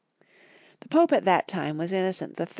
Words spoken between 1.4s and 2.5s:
time was Innocent III.